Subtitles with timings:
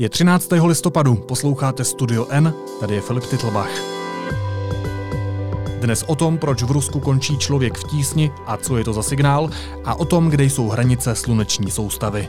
[0.00, 0.52] Je 13.
[0.52, 3.70] listopadu, posloucháte Studio N, tady je Filip Titlbach.
[5.80, 9.02] Dnes o tom, proč v Rusku končí člověk v tísni a co je to za
[9.02, 9.50] signál,
[9.84, 12.28] a o tom, kde jsou hranice sluneční soustavy.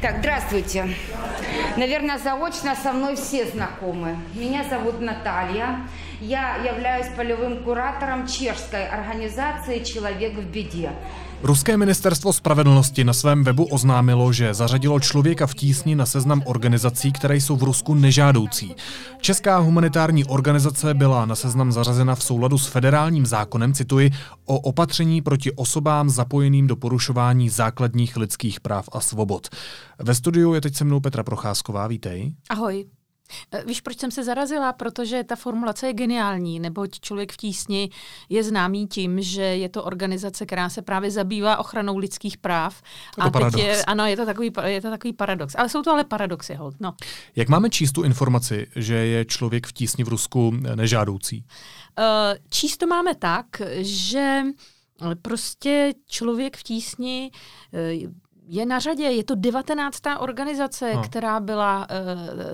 [0.00, 0.88] Так, здравствуйте.
[1.76, 4.16] Наверное, заочно со мной все знакомы.
[4.34, 5.88] Меня зовут Наталья.
[6.20, 10.90] Я являюсь полевым куратором чешской организации «Человек в беде».
[11.43, 17.11] Ruské ministerstvo spravedlnosti na svém webu oznámilo, že zařadilo člověka v tísni na seznam organizací,
[17.11, 18.75] které jsou v Rusku nežádoucí.
[19.21, 24.11] Česká humanitární organizace byla na seznam zařazena v souladu s federálním zákonem, cituji,
[24.45, 29.47] o opatření proti osobám zapojeným do porušování základních lidských práv a svobod.
[29.99, 32.33] Ve studiu je teď se mnou Petra Procházková, vítej.
[32.49, 32.85] Ahoj.
[33.51, 34.73] Eh, víš, proč jsem se zarazila?
[34.73, 37.89] Protože ta formulace je geniální, neboť člověk v tísni
[38.29, 42.81] je známý tím, že je to organizace, která se právě zabývá ochranou lidských práv.
[43.17, 43.63] Jako a paradox.
[43.63, 45.55] je, ano, je to, takový, je to takový paradox.
[45.57, 46.75] Ale jsou to ale paradoxy, hold.
[46.79, 46.93] No.
[47.35, 51.45] Jak máme číst tu informaci, že je člověk v tísni v Rusku nežádoucí?
[51.99, 52.05] Uh,
[52.49, 53.45] číst to máme tak,
[53.81, 54.41] že
[55.21, 57.31] prostě člověk v tísni
[58.53, 60.01] je na řadě, je to 19.
[60.19, 61.01] organizace, no.
[61.01, 61.87] která byla uh,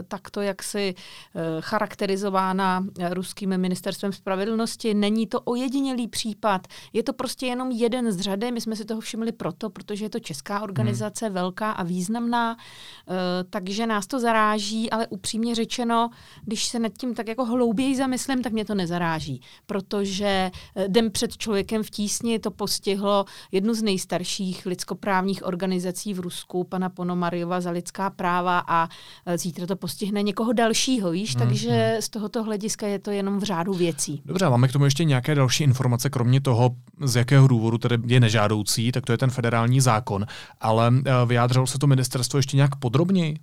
[0.07, 4.93] takto jaksi uh, charakterizována ruským ministerstvem spravedlnosti.
[4.93, 8.51] Není to ojedinělý případ, je to prostě jenom jeden z řady.
[8.51, 11.35] My jsme si toho všimli proto, protože je to česká organizace, hmm.
[11.35, 13.15] velká a významná, uh,
[13.49, 16.09] takže nás to zaráží, ale upřímně řečeno,
[16.45, 20.51] když se nad tím tak jako hlouběji zamyslím, tak mě to nezaráží, protože
[20.87, 26.63] den před člověkem v tísni to postihlo jednu z nejstarších lidskoprávních organizací organizací v Rusku,
[26.63, 28.89] pana Ponomariova za lidská práva a
[29.25, 32.01] e, zítra to postihne někoho dalšího, víš, hmm, takže hmm.
[32.01, 34.21] z tohoto hlediska je to jenom v řádu věcí.
[34.25, 38.19] Dobře, máme k tomu ještě nějaké další informace, kromě toho, z jakého důvodu tedy je
[38.19, 40.25] nežádoucí, tak to je ten federální zákon,
[40.59, 43.37] ale e, vyjádřilo se to ministerstvo ještě nějak podrobněji?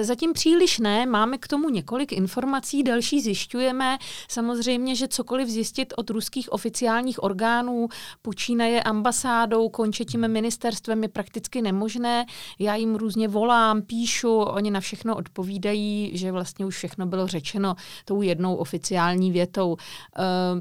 [0.00, 3.98] Zatím příliš ne, máme k tomu několik informací, další zjišťujeme.
[4.28, 7.88] Samozřejmě, že cokoliv zjistit od ruských oficiálních orgánů,
[8.22, 12.26] počínaje ambasádou, konče tím ministerstvem je prakticky nemožné.
[12.58, 17.74] Já jim různě volám, píšu, oni na všechno odpovídají, že vlastně už všechno bylo řečeno
[18.04, 19.70] tou jednou oficiální větou.
[19.70, 19.76] Uh,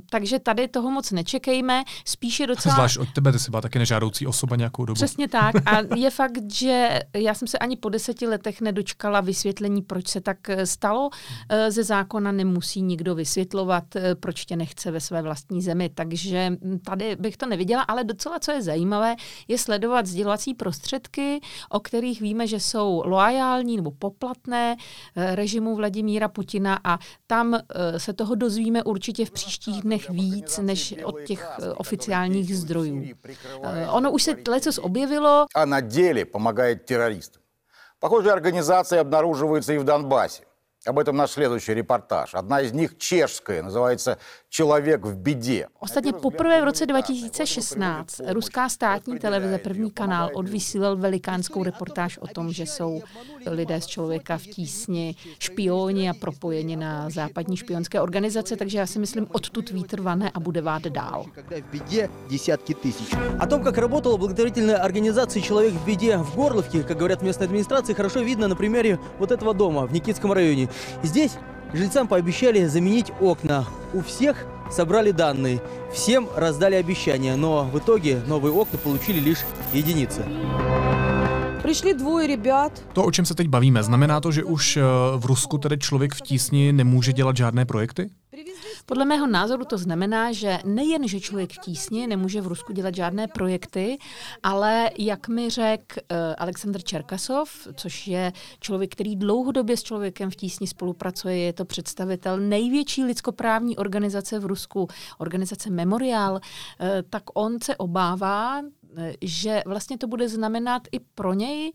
[0.10, 2.76] takže tady toho moc nečekejme, spíše docela...
[2.76, 4.96] Zvlášť od tebe, ty jsi byla taky nežádoucí osoba nějakou dobu.
[4.96, 9.22] Přesně tak a je fakt, že já jsem se ani po deseti letech nedočkala dostala
[9.22, 11.10] vysvětlení, proč se tak eh, stalo.
[11.50, 15.90] Eh, ze zákona nemusí nikdo vysvětlovat, eh, proč tě nechce ve své vlastní zemi.
[15.90, 19.16] Takže hm, tady bych to neviděla, ale docela, co je zajímavé,
[19.48, 21.40] je sledovat sdělovací prostředky,
[21.70, 24.76] o kterých víme, že jsou loajální nebo poplatné
[25.16, 27.60] režimu Vladimíra Putina a tam
[27.98, 33.04] se toho dozvíme určitě v příštích dnech víc, než od těch oficiálních zdrojů.
[33.92, 35.46] Ono už se leco objevilo.
[35.56, 37.47] A na děli pomáhají teroristům.
[38.00, 40.44] Похожие организации обнаруживаются и в Донбассе.
[40.88, 42.34] Об этом наш следующий репортаж.
[42.34, 44.18] Одна из них чешская, называется
[44.50, 45.68] člověk v bídě.
[45.80, 52.54] Ostatně poprvé v roce 2016 ruská státní televize První kanál odvysílal velikánskou reportáž o tom,
[52.54, 53.02] že jsou
[53.46, 59.00] lidé z člověka v tísni, špioni a propojeni na západní špionské organizace, takže já si
[59.00, 61.26] myslím, odtud vítr vane a bude vát dál.
[62.30, 63.10] desítky tisíc.
[63.44, 67.48] O tom, jak работала благотворительная организация «Человек в беде» в Горловке, как говорят в местной
[67.48, 70.70] администрации, хорошо видно на примере вот этого дома в Никитском районе.
[71.04, 71.38] Здесь
[71.74, 73.66] Жильцам пообещали заменить окна.
[73.94, 75.62] У всех собрали данные.
[75.94, 79.40] Всем раздали обещания, но в итоге новые окна получили лишь
[79.74, 80.24] единицы.
[81.64, 82.72] Přišli dvoje rybят.
[82.94, 84.84] To, o čem se teď bavíme, znamená to, že už eh,
[85.18, 88.10] v Rusku tedy člověk v tísni nemůže dělat žádné projekty?
[88.90, 92.96] Podle mého názoru to znamená, že nejen, že člověk v tísni nemůže v Rusku dělat
[92.96, 93.98] žádné projekty,
[94.44, 100.36] ale jak mi řekl uh, Aleksandr Čerkasov, což je člověk, který dlouhodobě s člověkem v
[100.36, 104.88] tísni spolupracuje, je to představitel největší lidskoprávní organizace v Rusku,
[105.18, 106.40] organizace Memorial, uh,
[107.10, 108.68] tak on se obává, uh,
[109.22, 111.72] že vlastně to bude znamenat i pro něj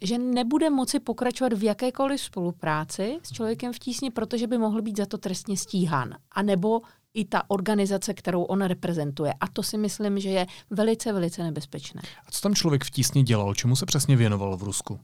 [0.00, 4.96] že nebude moci pokračovat v jakékoliv spolupráci s člověkem v tísni, protože by mohl být
[4.96, 6.14] za to trestně stíhán.
[6.32, 6.80] A nebo
[7.14, 9.34] i ta organizace, kterou on reprezentuje.
[9.40, 12.02] A to si myslím, že je velice, velice nebezpečné.
[12.26, 13.54] A co tam člověk v tísni dělal?
[13.54, 15.00] Čemu se přesně věnoval v Rusku?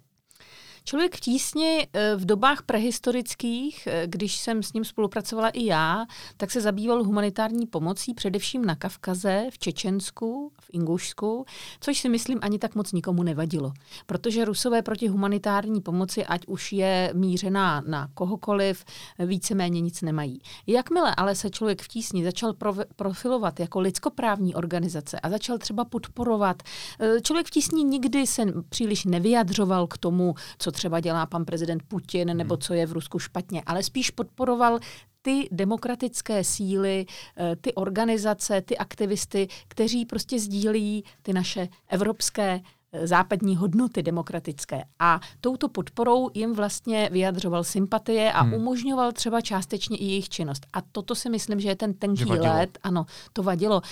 [0.85, 6.07] Člověk v tísni eh, v dobách prehistorických, eh, když jsem s ním spolupracovala i já,
[6.37, 11.45] tak se zabýval humanitární pomocí především na Kavkaze, v Čečensku, v Ingušsku,
[11.81, 13.73] což si myslím ani tak moc nikomu nevadilo.
[14.07, 18.85] Protože Rusové proti humanitární pomoci, ať už je mířená na kohokoliv,
[19.19, 20.41] víceméně nic nemají.
[20.67, 22.55] Jakmile ale se člověk v tísni začal
[22.97, 26.63] profilovat jako lidskoprávní organizace a začal třeba podporovat,
[27.01, 31.83] eh, člověk v tísni nikdy se příliš nevyjadřoval k tomu, co třeba dělá pan prezident
[31.89, 32.61] Putin nebo hmm.
[32.61, 34.81] co je v Rusku špatně, ale spíš podporoval
[35.23, 37.07] ty demokratické síly,
[37.37, 42.61] eh, ty organizace, ty aktivisty, kteří prostě sdílí ty naše evropské
[42.93, 44.85] eh, západní hodnoty demokratické.
[44.99, 48.55] A touto podporou jim vlastně vyjadřoval sympatie a hmm.
[48.55, 50.67] umožňoval třeba částečně i jejich činnost.
[50.73, 52.79] A toto si myslím, že je ten tenký let.
[52.83, 53.83] Ano, to vadilo.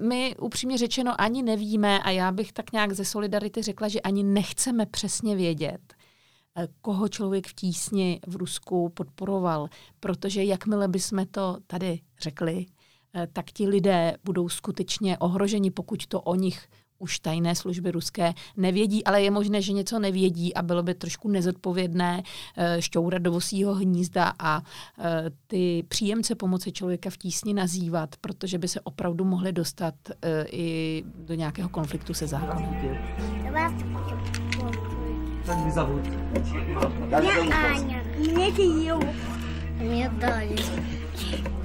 [0.00, 4.22] My upřímně řečeno ani nevíme a já bych tak nějak ze Solidarity řekla, že ani
[4.22, 5.94] nechceme přesně vědět,
[6.82, 9.68] koho člověk v tísni v Rusku podporoval,
[10.00, 12.66] protože jakmile bychom to tady řekli,
[13.14, 16.68] eh, tak ti lidé budou skutečně ohroženi, pokud to o nich
[16.98, 21.28] už tajné služby ruské nevědí, ale je možné, že něco nevědí a bylo by trošku
[21.28, 22.22] nezodpovědné
[22.56, 24.62] eh, šťourat do vosího hnízda a
[25.46, 29.94] ty příjemce pomoci člověka v tísni nazývat, protože by se opravdu mohli dostat
[30.50, 32.74] i do nějakého konfliktu se zákonem.
[35.46, 36.02] Как тебя зовут?
[37.10, 38.02] Зовут Аня.
[38.16, 39.02] Меня Кирилл.
[39.78, 40.56] Меня Даня.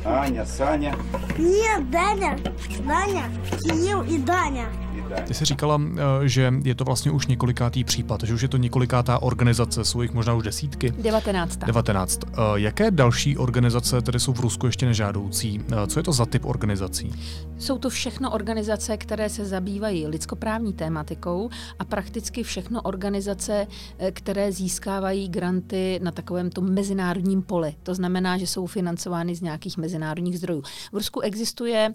[0.03, 0.95] Аня, Саня.
[1.37, 2.37] Нет, Даня.
[2.85, 3.23] Даня,
[3.63, 4.65] Кирилл и Даня.
[5.27, 8.57] Ty jsi říkala, eh, že je to vlastně už několikátý případ, že už je to
[8.57, 10.91] několikátá organizace, jsou jich možná už desítky?
[10.91, 11.57] 19.
[11.57, 12.19] 19.
[12.27, 15.61] Eh, jaké další organizace tedy jsou v Rusku ještě nežádoucí?
[15.71, 17.11] Eh, co je to za typ organizací?
[17.57, 23.67] Jsou to všechno organizace, které se zabývají lidskoprávní tématikou a prakticky všechno organizace,
[24.11, 27.75] které získávají granty na takovém tom mezinárodním poli.
[27.83, 30.63] To znamená, že jsou financovány z nějakých mezinárodních zdrojů.
[30.91, 31.93] V Rusku existuje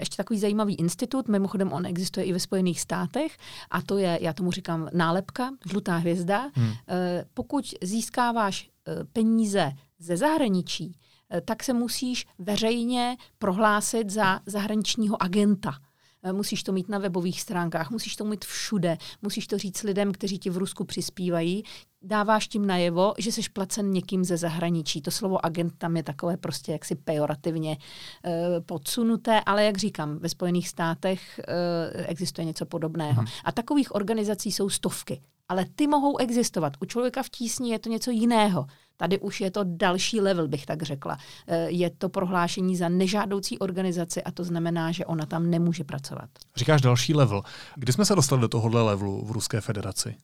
[0.00, 3.38] ještě takový zajímavý institut, mimochodem on existuje i ve Spojených státech
[3.70, 6.50] a to je, já tomu říkám, nálepka, žlutá hvězda.
[6.54, 6.72] Hmm.
[6.88, 10.92] Eh, pokud získáváš eh, peníze ze zahraničí,
[11.30, 15.78] eh, tak se musíš veřejně prohlásit za zahraničního agenta.
[16.32, 20.38] Musíš to mít na webových stránkách, musíš to mít všude, musíš to říct lidem, kteří
[20.38, 21.64] ti v Rusku přispívají
[22.02, 25.02] dáváš tím najevo, že jsi placen někým ze zahraničí.
[25.02, 27.78] To slovo agent tam je takové prostě jaksi pejorativně
[28.24, 33.20] e, podsunuté, ale jak říkám, ve Spojených státech e, existuje něco podobného.
[33.20, 33.32] Aha.
[33.44, 35.20] A takových organizací jsou stovky.
[35.48, 36.72] Ale ty mohou existovat.
[36.80, 38.66] U člověka v tísni je to něco jiného.
[39.00, 41.18] Tady už je to další level, bych tak řekla.
[41.46, 46.30] E, je to prohlášení za nežádoucí organizaci a to znamená, že ona tam nemůže pracovat.
[46.56, 47.42] Říkáš další level.
[47.76, 50.16] Kdy jsme se dostali do tohohle levelu v Ruské federaci?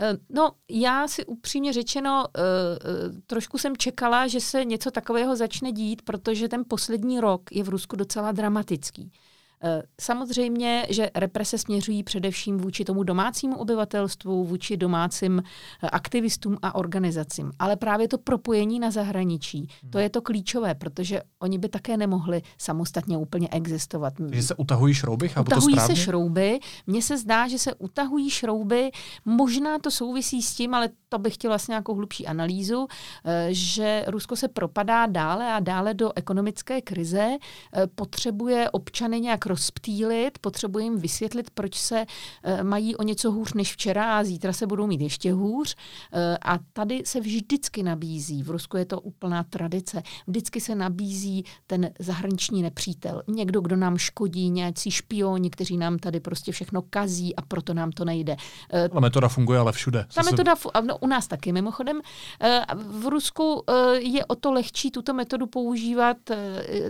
[0.00, 5.36] Eh, no, já si upřímně řečeno, eh, eh, trošku jsem čekala, že se něco takového
[5.36, 9.12] začne dít, protože ten poslední rok je v Rusku docela dramatický.
[9.64, 15.42] Eh, samozřejmě, že represe směřují především vůči tomu domácímu obyvatelstvu, vůči domácím
[15.82, 17.52] eh, aktivistům a organizacím.
[17.58, 22.42] Ale právě to propojení na zahraničí, to je to klíčové, protože oni by také nemohli
[22.58, 24.14] samostatně úplně existovat.
[24.32, 25.28] Že se utahují šrouby?
[25.28, 26.58] Chápu utahují to se šrouby.
[26.86, 28.90] Mně se zdá, že se utahují šrouby.
[29.24, 32.86] Možná to souvisí s tím, ale to bych chtěla vlastně nějakou hlubší analýzu,
[33.24, 37.28] eh, že Rusko se propadá dále a dále do ekonomické krize,
[37.94, 43.72] potřebuje občany nějak rozptýlit, potřebuje jim vysvětlit, proč se uh, mají o něco hůř než
[43.72, 45.76] včera a zítra se budou mít ještě hůř.
[46.44, 51.90] A tady se vždycky nabízí, v Rusku je to úplná tradice, vždycky se nabízí ten
[51.98, 53.22] zahraniční nepřítel.
[53.28, 57.92] Někdo, kdo nám škodí, nějací špioni, kteří nám tady prostě všechno kazí a proto nám
[57.92, 58.36] to nejde.
[58.92, 60.06] Ta metoda funguje ale všude.
[60.14, 60.54] Ta metoda,
[60.86, 62.00] no, u nás taky mimochodem.
[62.76, 63.64] V Rusku
[63.98, 66.16] je o to lehčí tuto metodu používat,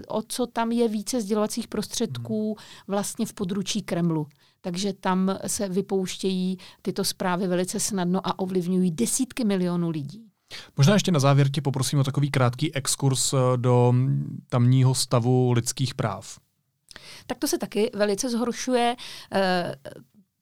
[0.09, 4.27] o co tam je více sdělovacích prostředků, vlastně v područí Kremlu.
[4.61, 10.29] Takže tam se vypouštějí tyto zprávy velice snadno a ovlivňují desítky milionů lidí.
[10.77, 13.95] Možná ještě na závěr tě poprosím o takový krátký exkurs eh, do
[14.49, 16.39] tamního stavu lidských práv.
[17.27, 18.97] Tak to se taky velice zhoršuje.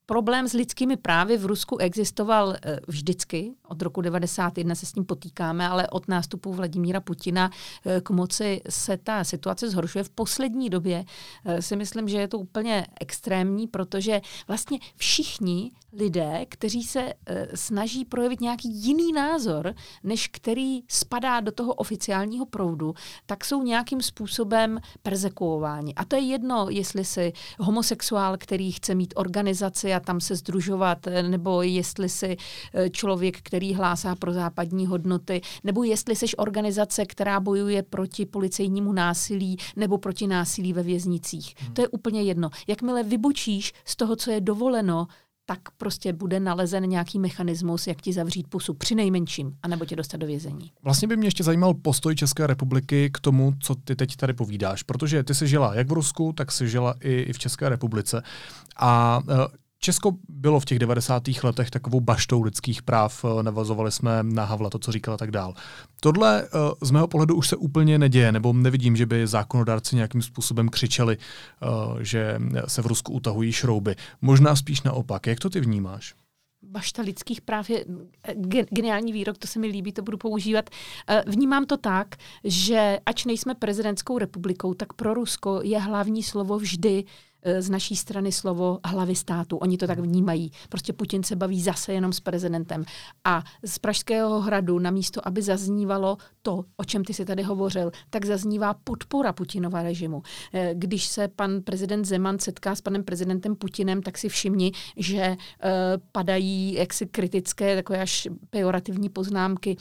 [0.06, 3.54] Problém s lidskými právy v Rusku existoval eh, vždycky.
[3.68, 7.50] Od roku 1991 se s tím potýkáme, ale od nástupu Vladimíra Putina
[7.86, 10.04] eh, k moci se ta situace zhoršuje.
[10.04, 11.04] V poslední době
[11.44, 17.12] eh, si myslím, že je to úplně extrémní, protože vlastně všichni lidé, kteří se
[17.54, 22.94] snaží projevit nějaký jiný názor, než který spadá do toho oficiálního proudu,
[23.26, 25.94] tak jsou nějakým způsobem persekuováni.
[25.94, 30.98] A to je jedno, jestli si homosexuál, který chce mít organizaci a tam se združovat,
[31.28, 32.36] nebo jestli si
[32.90, 38.92] člověk, který který hlásá pro západní hodnoty, nebo jestli seš organizace, která bojuje proti policejnímu
[38.92, 41.54] násilí nebo proti násilí ve věznicích.
[41.58, 41.74] Hmm.
[41.74, 42.50] To je úplně jedno.
[42.66, 45.06] Jakmile vybočíš z toho, co je dovoleno,
[45.46, 50.16] tak prostě bude nalezen nějaký mechanismus, jak ti zavřít pusu při nejmenším, anebo tě dostat
[50.16, 50.72] do vězení.
[50.82, 54.82] Vlastně by mě ještě zajímal postoj České republiky k tomu, co ty teď tady povídáš,
[54.82, 58.22] protože ty jsi žila jak v Rusku, tak jsi žila i, i v České republice.
[58.76, 61.22] A e, Česko bylo v těch 90.
[61.42, 65.30] letech takovou baštou lidských práv, eh, navazovali jsme na Havla, to, co říkal a tak
[65.30, 65.54] dál.
[66.00, 66.48] Tohle eh,
[66.82, 71.16] z mého pohledu už se úplně neděje, nebo nevidím, že by zákonodárci nějakým způsobem křičeli,
[71.16, 71.66] eh,
[72.04, 73.96] že se v Rusku utahují šrouby.
[74.22, 75.26] Možná spíš naopak.
[75.26, 76.14] Jak to ty vnímáš?
[76.62, 77.84] bašta lidských práv je
[78.70, 80.70] geniální výrok, to se mi líbí, to budu používat.
[81.26, 87.04] Vnímám to tak, že ač nejsme prezidentskou republikou, tak pro Rusko je hlavní slovo vždy
[87.58, 89.56] z naší strany slovo hlavy státu.
[89.56, 90.50] Oni to tak vnímají.
[90.68, 92.84] Prostě Putin se baví zase jenom s prezidentem.
[93.24, 97.90] A z Pražského hradu, na místo, aby zaznívalo to, o čem ty si tady hovořil,
[98.10, 100.22] tak zaznívá podpora Putinova režimu.
[100.52, 105.28] E, když se pan prezident Zeman setká s panem prezidentem Putinem, tak si všimni, že
[105.28, 105.70] uh,
[106.12, 109.76] padají jaksi kritické, takové až pejorativní poznámky,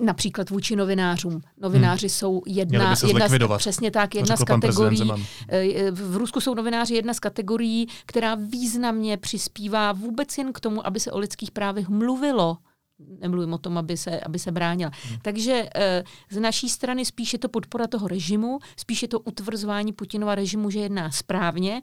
[0.00, 1.40] například vůči novinářům.
[1.60, 2.10] Novináři hmm.
[2.10, 5.10] jsou jedna, jedna z, přesně tak, jedna z kategorií.
[5.90, 11.00] V Rusku jsou novináři jedna z kategorií, která významně přispívá vůbec jen k tomu, aby
[11.00, 12.58] se o lidských právech mluvilo
[13.20, 14.90] nemluvím o tom, aby se, aby se bránila.
[15.08, 15.18] Hmm.
[15.22, 20.70] Takže e, z naší strany spíše to podpora toho režimu, spíše to utvrzování Putinova režimu,
[20.70, 21.82] že jedná správně,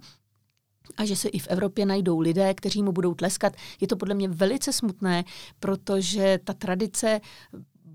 [0.97, 3.53] a že se i v Evropě najdou lidé, kteří mu budou tleskat.
[3.81, 5.23] Je to podle mě velice smutné,
[5.59, 7.21] protože ta tradice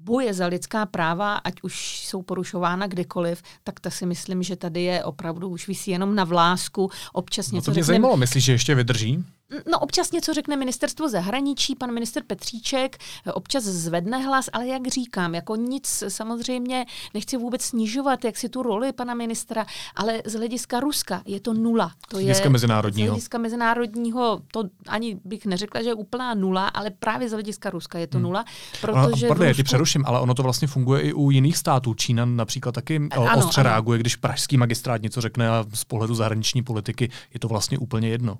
[0.05, 4.83] boje za lidská práva, ať už jsou porušována kdekoliv, tak to si myslím, že tady
[4.83, 6.91] je opravdu už vysí jenom na vlásku.
[7.13, 7.87] Občas no něco to mě řekne...
[7.87, 9.25] zajímalo, myslíš, že ještě vydrží?
[9.71, 12.99] No občas něco řekne ministerstvo zahraničí, pan minister Petříček,
[13.35, 18.63] občas zvedne hlas, ale jak říkám, jako nic samozřejmě nechci vůbec snižovat, jak si tu
[18.63, 19.67] roli pana ministra,
[19.97, 21.93] ale z hlediska Ruska je to nula.
[22.09, 23.07] To z hlediska je, mezinárodního.
[23.07, 27.71] Z hlediska mezinárodního, to ani bych neřekla, že je úplná nula, ale právě z hlediska
[27.71, 28.23] Ruska je to hmm.
[28.23, 28.45] nula.
[28.81, 29.43] Protože no, pardon, Rusku...
[29.43, 31.95] já ti přeruším, ale ono to vlastně funguje i u jiných států.
[31.95, 33.71] Čína například taky ano, ostře ano.
[33.71, 38.09] reaguje, když pražský magistrát něco řekne a z pohledu zahraniční politiky je to vlastně úplně
[38.09, 38.39] jedno.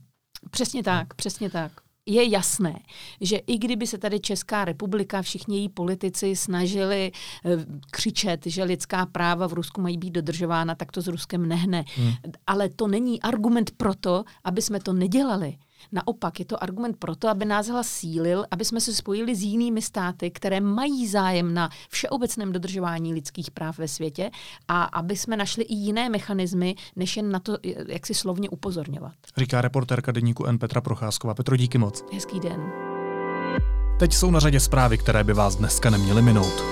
[0.51, 1.73] Přesně tak, přesně tak.
[2.07, 2.81] Je jasné,
[3.21, 7.13] že i kdyby se tady Česká republika, všichni její politici snažili
[7.45, 7.51] eh,
[7.91, 11.85] křičet, že lidská práva v Rusku mají být dodržována, tak to s Ruskem nehne.
[11.97, 12.13] Hmm.
[12.47, 15.57] Ale to není argument pro to, aby jsme to nedělali.
[15.93, 19.43] Naopak je to argument pro to, aby nás hlas sílil, aby jsme se spojili s
[19.43, 24.31] jinými státy, které mají zájem na všeobecném dodržování lidských práv ve světě
[24.69, 27.59] a aby jsme našli i jiné mechanismy, než jen na to,
[27.89, 29.15] jak si slovně upozorňovat.
[29.37, 30.59] Říká reportérka deníku N.
[30.59, 31.35] Petra Procházková.
[31.35, 32.05] Petro, díky moc.
[32.13, 32.73] Hezký den.
[33.99, 36.63] Teď jsou na řadě zprávy, které by vás dneska neměly minout.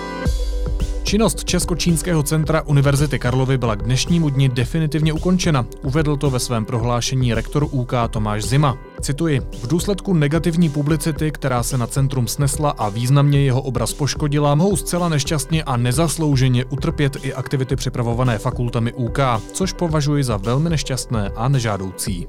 [1.10, 5.66] Činnost Česko-čínského centra Univerzity Karlovy byla k dnešnímu dni definitivně ukončena.
[5.82, 8.78] Uvedl to ve svém prohlášení rektor UK Tomáš Zima.
[9.00, 14.54] Cituji, v důsledku negativní publicity, která se na centrum snesla a významně jeho obraz poškodila,
[14.54, 19.18] mohou zcela nešťastně a nezaslouženě utrpět i aktivity připravované fakultami UK,
[19.52, 22.26] což považuji za velmi nešťastné a nežádoucí.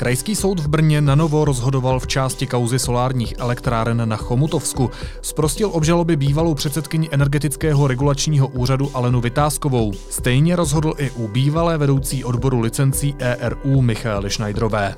[0.00, 4.90] Krajský soud v Brně na novo rozhodoval v části kauzy solárních elektráren na Chomutovsku.
[5.22, 9.92] Sprostil obžaloby bývalou předsedkyni energetického regulačního úřadu Alenu Vytázkovou.
[10.10, 14.94] Stejně rozhodl i u bývalé vedoucí odboru licencí ERU Michaely Schneiderové.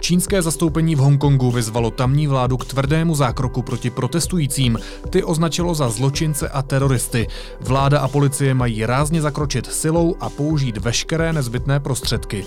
[0.00, 4.78] Čínské zastoupení v Hongkongu vyzvalo tamní vládu k tvrdému zákroku proti protestujícím.
[5.10, 7.26] Ty označilo za zločince a teroristy.
[7.60, 12.44] Vláda a policie mají rázně zakročit silou a použít veškeré nezbytné prostředky.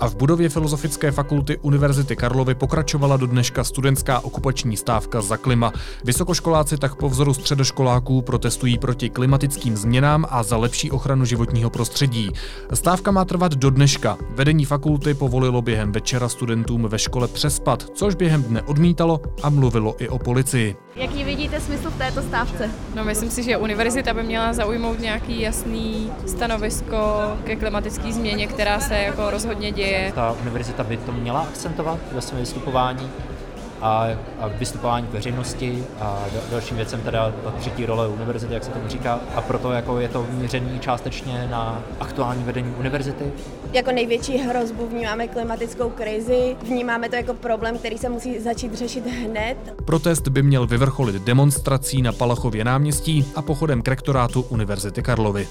[0.00, 5.72] A v budově Filozofické fakulty Univerzity Karlovy pokračovala do dneška studentská okupační stávka za klima.
[6.04, 12.30] Vysokoškoláci tak po vzoru středoškoláků protestují proti klimatickým změnám a za lepší ochranu životního prostředí.
[12.74, 14.16] Stávka má trvat do dneška.
[14.30, 19.94] Vedení fakulty povolilo během večera studentům ve škole přespat, což během dne odmítalo a mluvilo
[19.98, 20.76] i o policii.
[20.96, 22.70] Jaký vidíte smysl v této stávce?
[22.94, 26.96] No myslím si, že univerzita by měla zaujmout nějaký jasný stanovisko
[27.44, 30.12] ke klimatické změně, která se jako rozhodně děje děje.
[30.12, 33.10] Ta univerzita by to měla akcentovat ve svém vystupování
[33.80, 34.06] a,
[34.40, 39.20] a vystupování veřejnosti a dalším věcem teda třetí role univerzity, jak se tomu říká.
[39.34, 43.32] A proto jako je to měřený částečně na aktuální vedení univerzity.
[43.72, 49.06] Jako největší hrozbu vnímáme klimatickou krizi, vnímáme to jako problém, který se musí začít řešit
[49.06, 49.56] hned.
[49.84, 55.48] Protest by měl vyvrcholit demonstrací na Palachově náměstí a pochodem k rektorátu Univerzity Karlovy.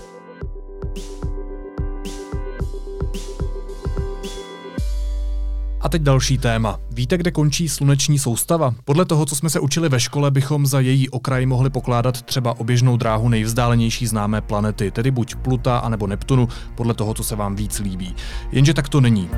[5.82, 6.80] A teď další téma.
[6.92, 8.74] Víte, kde končí sluneční soustava?
[8.86, 12.60] Podle toho, co jsme se učili ve škole, bychom za její okraj mohli pokládat třeba
[12.60, 17.56] oběžnou dráhu nejvzdálenější známé planety, tedy buď Pluta anebo Neptunu, podle toho, co se vám
[17.56, 18.16] víc líbí.
[18.52, 19.30] Jenže tak to není.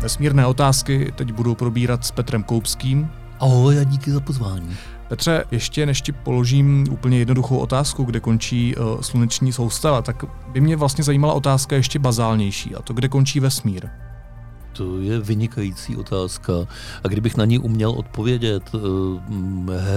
[0.00, 3.08] Vesmírné otázky teď budu probírat s Petrem Koupským.
[3.40, 4.76] Ahoj a díky za pozvání.
[5.08, 10.60] Petře, ještě než ti položím úplně jednoduchou otázku, kde končí uh, sluneční soustava, tak by
[10.60, 13.88] mě vlastně zajímala otázka ještě bazálnější, a to kde končí vesmír.
[14.80, 16.52] To je vynikající otázka.
[17.04, 18.78] A kdybych na ní uměl odpovědět, eh,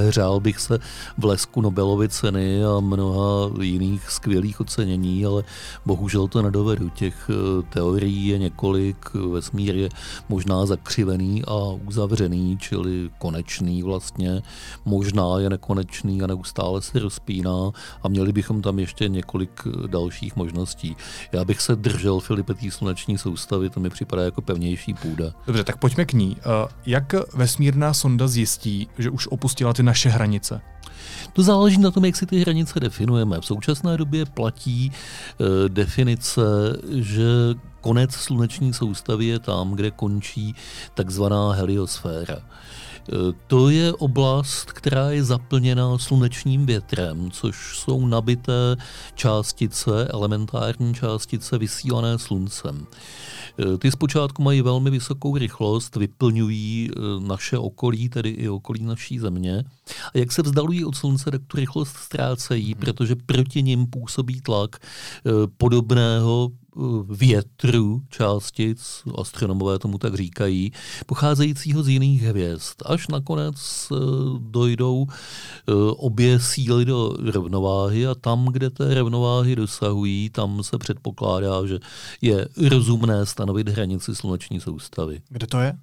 [0.08, 0.80] hřál bych se
[1.18, 5.44] v lesku Nobelovy ceny a mnoha jiných skvělých ocenění, ale
[5.86, 6.90] bohužel to nedovedu.
[6.90, 9.90] Těch eh, teorií je několik, vesmír je
[10.30, 11.56] možná zakřivený a
[11.88, 14.42] uzavřený, čili konečný vlastně,
[14.86, 17.72] možná je nekonečný a neustále se rozpíná
[18.04, 20.96] a měli bychom tam ještě několik dalších možností.
[21.32, 25.34] Já bych se držel Filipetý sluneční soustavy, to mi připadá jako pevně vhodnější půda.
[25.48, 26.38] Dobře, tak pojďme k ní.
[26.40, 30.62] Eh, jak vesmírná sonda zjistí, že už opustila ty naše hranice?
[31.34, 33.42] To záleží na tom, jak si ty hranice definujeme.
[33.42, 36.42] V současné době platí e, definice,
[36.90, 37.24] že
[37.82, 40.56] konec sluneční soustavy je tam, kde končí
[40.94, 42.38] takzvaná heliosféra.
[43.10, 48.76] Eh, to je oblast, která je zaplněná slunečním větrem, což jsou nabité
[49.16, 52.88] částice, elementární částice vysílané sluncem.
[53.60, 59.20] Eh, ty zpočátku mají velmi vysokou rychlost, vyplňují eh, naše okolí, tedy i okolí naší
[59.20, 59.64] země.
[60.16, 62.80] A jak se vzdalují od slunce, tak tu rychlost ztrácejí, hmm.
[62.80, 64.80] protože proti nim působí tlak
[65.58, 66.52] podobného
[67.10, 70.72] větru částic, astronomové tomu tak říkají,
[71.06, 72.76] pocházejícího z jiných hvězd.
[72.86, 73.56] Až nakonec
[73.92, 73.96] eh,
[74.40, 81.66] dojdou eh, obě síly do rovnováhy a tam, kde té rovnováhy dosahují, tam se předpokládá,
[81.66, 81.80] že
[82.22, 85.22] je rozumné stanovit hranici sluneční soustavy.
[85.30, 85.78] Kde to je?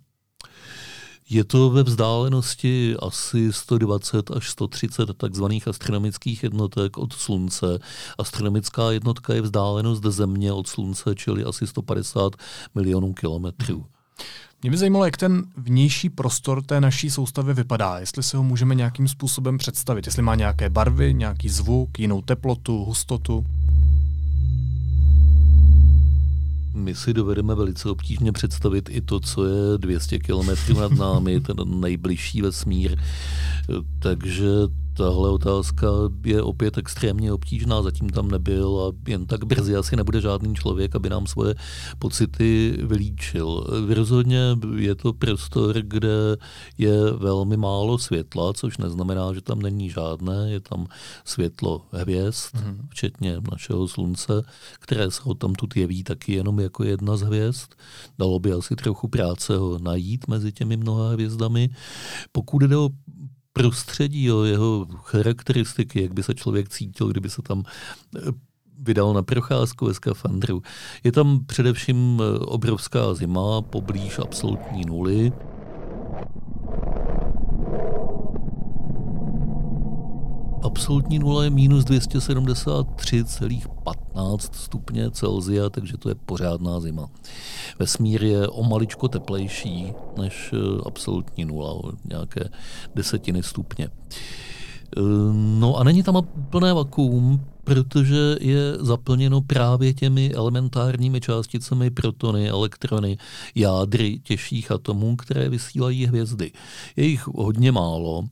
[1.33, 7.79] Je to ve vzdálenosti asi 120 až 130 takzvaných astronomických jednotek od Slunce.
[8.19, 12.37] Astronomická jednotka je vzdálenost Země od Slunce, čili asi 150
[12.75, 13.87] milionů kilometrů.
[14.63, 18.75] Mě by zajímalo, jak ten vnější prostor té naší soustavy vypadá, jestli si ho můžeme
[18.75, 23.47] nějakým způsobem představit, jestli má nějaké barvy, nějaký zvuk, jinou teplotu, hustotu.
[26.75, 31.57] My si dovedeme velice obtížně představit i to, co je 200 kilometrů nad námi, ten
[31.81, 32.99] nejbližší vesmír.
[33.99, 34.47] Takže
[35.00, 35.86] tahle otázka
[36.25, 40.97] je opět extrémně obtížná, zatím tam nebyl a jen tak brzy asi nebude žádný člověk,
[40.97, 41.54] aby nám svoje
[41.99, 43.67] pocity vylíčil.
[43.95, 44.41] Rozhodně
[44.76, 46.36] je to prostor, kde
[46.78, 50.86] je velmi málo světla, což neznamená, že tam není žádné, je tam
[51.25, 52.76] světlo hvězd, mm-hmm.
[52.89, 54.43] včetně našeho slunce,
[54.80, 57.69] které se ho tam tu jeví taky jenom jako jedna z hvězd.
[58.19, 61.71] Dalo by asi trochu práce ho najít mezi těmi mnoha hvězdami.
[62.32, 62.89] Pokud jde o
[63.61, 67.63] prostředí, o jeho charakteristiky, jak by se člověk cítil, kdyby se tam
[68.17, 68.21] eh,
[68.79, 70.63] vydal na procházku ve skafandru.
[71.05, 75.33] Je tam především eh, obrovská zima, poblíž absolutní nuly.
[80.71, 87.09] Absolutní nula je minus 273,15 stupně Celzia, takže to je pořádná zima.
[87.78, 90.56] Vesmír je o maličko teplejší než eh,
[90.87, 92.49] absolutní nula, o nějaké
[92.95, 93.89] desetiny stupně.
[93.89, 93.91] Eh,
[95.59, 103.19] no a není tam plné vakuum, protože je zaplněno právě těmi elementárními částicemi protony, elektrony,
[103.54, 106.52] jádry těžších atomů, které vysílají hvězdy.
[106.97, 108.25] Je jich hodně málo,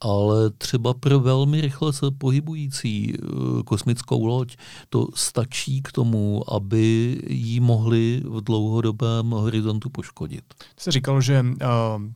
[0.00, 3.26] ale třeba pro velmi rychle se pohybující eh,
[3.64, 4.56] kosmickou loď
[4.88, 10.44] to stačí k tomu, aby ji mohli v dlouhodobém horizontu poškodit.
[10.58, 11.66] Ty jsi říkal, že eh,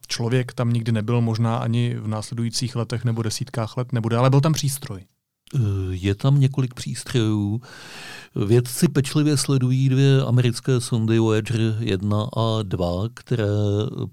[0.06, 4.40] člověk tam nikdy nebyl, možná ani v následujících letech nebo desítkách let nebude, ale byl
[4.40, 5.04] tam přístroj.
[5.54, 5.58] Eh,
[5.90, 7.60] je tam několik přístrojů.
[8.46, 13.44] Vědci pečlivě sledují dvě americké sondy Voyager 1 a 2, které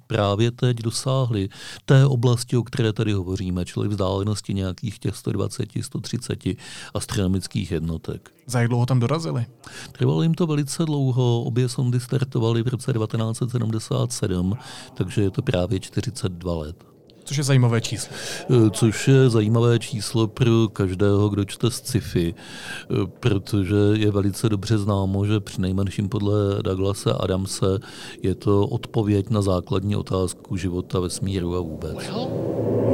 [0.08, 1.50] právě teď dosáhly
[1.86, 6.58] té oblasti, o které tady hovoříme, čili vzdálenosti nějakých těch 120-130
[6.94, 8.32] astronomických jednotek.
[8.46, 9.46] Za jak dlouho tam dorazili?
[9.92, 11.44] Trvalo jim to velice dlouho.
[11.44, 14.58] Obě sondy startovaly v roce 1977,
[14.94, 16.99] takže je to právě 42 let.
[17.30, 18.16] Což je zajímavé číslo.
[18.50, 24.78] Eh, což je zajímavé číslo pro každého, kdo čte sci-fi, eh, protože je velice dobře
[24.78, 27.80] známo, že při nejmenším podle Douglasa Adamse
[28.22, 31.94] je to odpověď na základní otázku života, vesmíru a vůbec.
[31.96, 32.28] Well,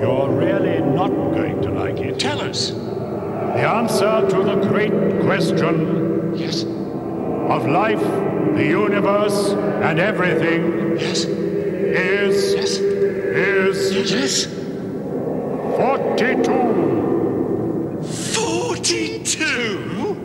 [0.02, 2.17] you're really not going to like it.
[2.17, 2.71] Tell us.
[3.56, 4.93] The answer to the great
[5.26, 5.76] question
[6.36, 6.65] yes.
[7.50, 8.04] of life
[8.56, 11.24] the universe and everything yes.
[11.24, 12.94] is yes.
[13.36, 14.48] Is yes.
[15.78, 18.02] 42.
[18.34, 20.17] 42?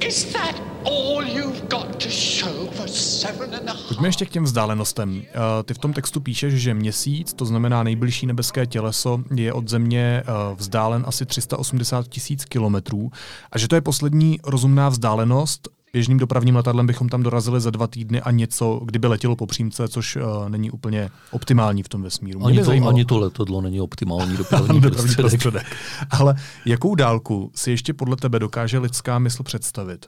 [0.00, 3.88] Is that all you've got to show for seven and a half?
[3.88, 5.22] Pojďme ještě k těm vzdálenostem.
[5.22, 5.32] Eh,
[5.64, 10.22] ty v tom textu píšeš, že měsíc, to znamená nejbližší nebeské těleso, je od Země
[10.22, 10.24] eh,
[10.56, 13.10] vzdálen asi 380 tisíc kilometrů
[13.52, 15.68] a že to je poslední rozumná vzdálenost.
[15.96, 19.88] Běžným dopravním letadlem bychom tam dorazili za dva týdny a něco, kdyby letělo po přímce,
[19.88, 22.46] což uh, není úplně optimální v tom vesmíru.
[22.46, 25.30] Ani to, ani to letadlo není optimální dopravní, dopravní prostředek.
[25.30, 25.76] prostředek.
[26.10, 30.06] Ale jakou dálku si ještě podle tebe dokáže lidská mysl představit?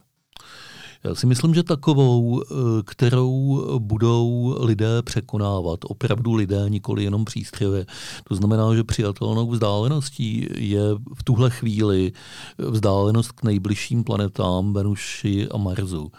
[1.04, 7.86] Já si myslím, že takovou, eh, kterou budou lidé překonávat, opravdu lidé, nikoli jenom přístrojové.
[8.28, 10.82] To znamená, že přijatelnou vzdáleností je
[11.14, 12.12] v tuhle chvíli
[12.58, 16.12] vzdálenost k nejbližším planetám Venuši a Marsu.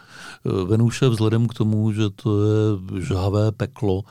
[0.46, 4.02] Eh, Venuše vzhledem k tomu, že to je žhavé peklo,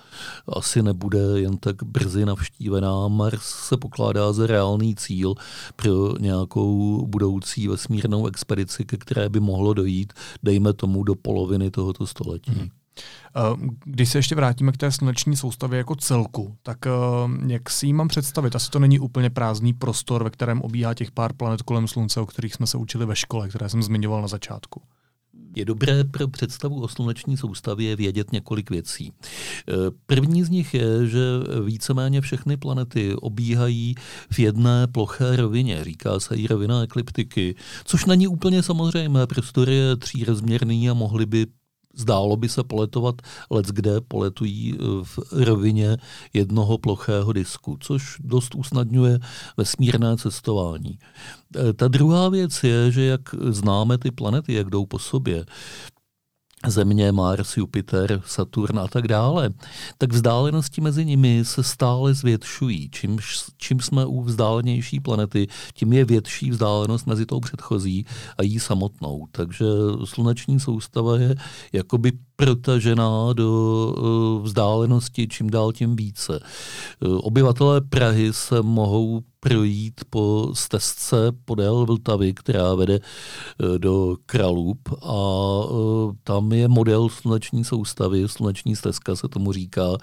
[0.47, 3.07] asi nebude jen tak brzy navštívená.
[3.07, 5.33] Mars se pokládá za reálný cíl
[5.75, 11.71] pro nějakou budoucí vesmírnou expedici, ke které by mohlo dojít, dej dejme tomu do poloviny
[11.71, 12.51] tohoto století.
[12.51, 12.69] Hmm.
[13.85, 16.91] Když se ještě vrátíme k té sluneční soustavě jako celku, tak eh,
[17.47, 18.55] jak si ji mám představit?
[18.55, 22.25] Asi to není úplně prázdný prostor, ve kterém obíhá těch pár planet kolem Slunce, o
[22.25, 24.81] kterých jsme se učili ve škole, které jsem zmiňoval na začátku.
[25.55, 29.13] Je dobré pro představu o sluneční soustavě vědět několik věcí.
[29.13, 29.73] Eh,
[30.05, 31.19] první z nich je, že
[31.65, 33.95] víceméně všechny planety obíhají
[34.31, 35.83] v jedné ploché rovině.
[35.83, 39.27] Říká se jí rovina ekliptiky, což není úplně samozřejmé.
[39.27, 41.45] Prostor je třírozměrný a mohli by
[41.93, 43.15] Zdálo by se poletovat
[43.49, 45.97] let, kde poletují eh, v rovině
[46.33, 49.19] jednoho plochého disku, což dost usnadňuje
[49.57, 50.99] vesmírné cestování.
[51.55, 55.45] Eh, ta druhá věc je, že jak známe ty planety, jak jdou po sobě,
[56.67, 59.49] Země, Mars, Jupiter, Saturn a tak dále,
[59.97, 62.89] tak vzdálenosti mezi nimi se stále zvětšují.
[62.89, 63.17] Čím,
[63.57, 68.05] čím jsme u vzdálenější planety, tím je větší vzdálenost mezi tou předchozí
[68.37, 69.27] a jí samotnou.
[69.31, 69.65] Takže
[70.03, 71.35] sluneční soustava je
[71.73, 76.39] jakoby protažená do eh, vzdálenosti čím dál tím více.
[76.39, 84.89] Eh, obyvatelé Prahy se mohou projít po stezce podél Vltavy, která vede eh, do Kralup
[85.01, 85.19] a
[86.23, 89.97] tam je model sluneční soustavy, sluneční stezka se tomu říká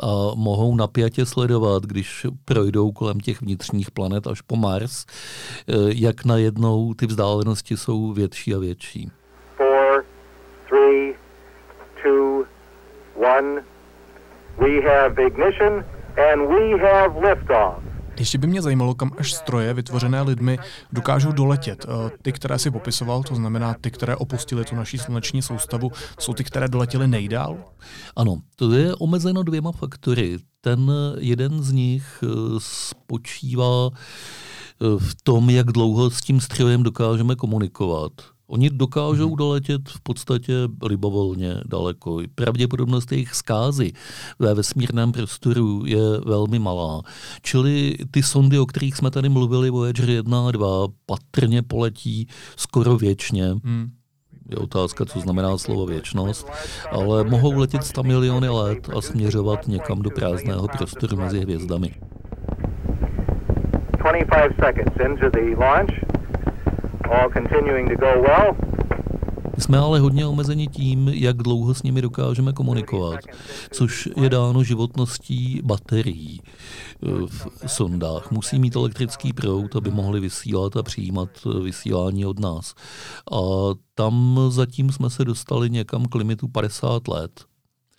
[0.00, 5.04] a mohou napjatě sledovat, když projdou kolem těch vnitřních planet až po Mars,
[5.86, 9.10] jak najednou ty vzdálenosti jsou větší a větší.
[13.38, 13.62] One.
[14.58, 15.84] We have ignition
[16.16, 17.82] and we have liftoff.
[18.18, 20.58] Ještě by mě zajímalo, kam až stroje vytvořené lidmi
[20.92, 21.86] dokážou doletět.
[21.88, 26.34] Eh, ty, které si popisoval, to znamená ty, které opustili tu naší sluneční soustavu, jsou
[26.34, 27.56] ty, které doletěly nejdál?
[28.16, 30.36] Ano, to je omezeno dvěma faktory.
[30.60, 32.26] Ten jeden z nich eh,
[32.58, 33.96] spočívá eh,
[34.98, 38.12] v tom, jak dlouho s tím strojem dokážeme komunikovat.
[38.48, 39.36] Oni dokážou hmm.
[39.36, 42.20] doletět v podstatě libovolně daleko.
[42.34, 43.92] Pravděpodobnost jejich zkázy
[44.38, 47.02] ve vesmírném prostoru je velmi malá.
[47.42, 52.96] Čili ty sondy, o kterých jsme tady mluvili, Voyager 1 a 2, patrně poletí skoro
[52.96, 53.46] věčně.
[53.64, 53.90] Hmm.
[54.50, 56.50] Je otázka, co znamená slovo věčnost,
[56.90, 61.94] ale mohou letět 100 miliony let a směřovat někam do prázdného prostoru mezi hvězdami.
[64.02, 66.14] 25 seconds into the launch all continuing to
[66.70, 66.95] go well.
[69.58, 73.20] Jsme ale hodně omezeni tím, jak dlouho s nimi dokážeme komunikovat,
[73.70, 78.30] což je dáno životností baterií eh, v sondách.
[78.30, 81.28] Musí mít elektrický proud, aby mohli vysílat a přijímat
[81.62, 82.74] vysílání od nás.
[83.32, 83.40] A
[83.94, 87.44] tam zatím jsme se dostali někam k limitu 50 let.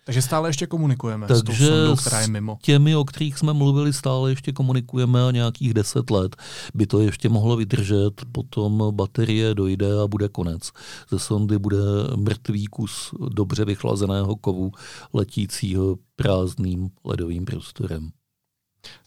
[0.08, 2.58] Takže stále ještě komunikujeme Takže s tou sondou, která je mimo.
[2.60, 6.36] S těmi, o kterých jsme mluvili, stále ještě komunikujeme a nějakých deset let
[6.74, 10.72] by to ještě mohlo vydržet, potom baterie dojde a bude konec.
[11.10, 11.76] Ze sondy bude
[12.16, 14.72] mrtvý kus dobře vychlazeného kovu
[15.12, 18.10] letícího prázdným ledovým prostorem.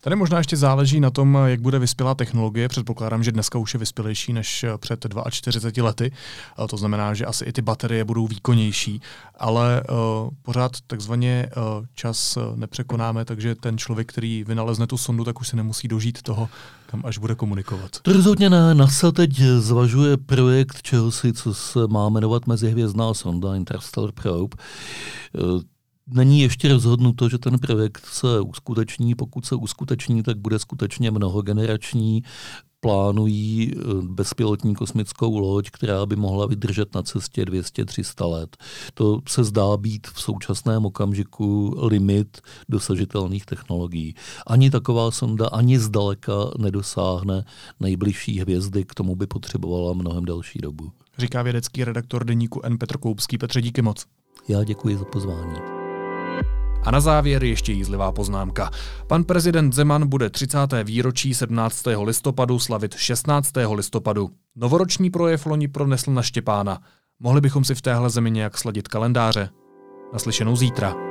[0.02, 2.70] Tady možná ještě záleží na tom, jak bude vyspělá technologie.
[2.70, 6.12] Předpokládám, že dneska už je vyspělejší než před 42 lety.
[6.70, 9.02] To znamená, že asi i ty baterie budou výkonnější,
[9.36, 11.50] ale uh, pořád takzvaně
[11.94, 16.50] čas nepřekonáme, takže ten člověk, který vynalezne tu sondu, tak už se nemusí dožít toho,
[16.86, 17.92] kam až bude komunikovat.
[18.02, 18.76] To rozhodně ne.
[18.76, 24.58] NASA teď zvažuje projekt čeho si, co se má jmenovat mezihvězdná sonda Interstellar Probe.
[26.08, 29.16] Není ještě rozhodnuto, že ten projekt se uskuteční.
[29.16, 32.24] Pokud se uskuteční, tak bude skutečně mnohogenerační
[32.82, 38.58] plánují eh, bezpilotní kosmickou loď, která by mohla vydržet na cestě 200-300 let.
[38.94, 44.16] To se zdá být v současném okamžiku limit dosažitelných technologií.
[44.48, 47.46] Ani taková sonda ani zdaleka nedosáhne
[47.80, 50.92] nejbližší hvězdy, k tomu by potřebovala mnohem delší dobu.
[51.18, 52.78] Říká vědecký redaktor deníku N.
[52.78, 53.38] Petr Koupský.
[53.38, 54.06] Petře, díky moc.
[54.48, 55.81] Já děkuji za pozvání.
[56.84, 58.72] A na závěr ještě jízlivá poznámka.
[59.08, 60.58] Pan prezident Zeman bude 30.
[60.84, 61.84] výročí 17.
[62.04, 63.52] listopadu slavit 16.
[63.74, 64.30] listopadu.
[64.56, 66.82] Novoroční projev loni pronesl na Štěpána.
[67.20, 69.50] Mohli bychom si v téhle zemi nějak sladit kalendáře?
[70.14, 71.11] Naslyšenou zítra.